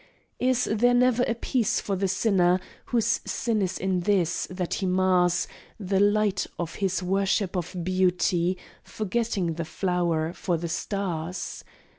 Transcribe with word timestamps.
"Is 0.39 0.63
there 0.73 0.95
never 0.95 1.21
a 1.27 1.35
peace 1.35 1.79
for 1.79 1.95
the 1.95 2.07
sinner 2.07 2.59
Whose 2.85 3.21
sin 3.23 3.61
is 3.61 3.77
in 3.77 3.99
this, 3.99 4.47
that 4.49 4.73
he 4.73 4.87
mars 4.87 5.47
The 5.79 5.99
light 5.99 6.47
of 6.57 6.73
his 6.73 7.03
worship 7.03 7.55
of 7.55 7.75
Beauty, 7.83 8.57
Forgetting 8.81 9.53
the 9.53 9.65
flower 9.65 10.33
for 10.33 10.57
the 10.57 10.69
stars?" 10.69 11.63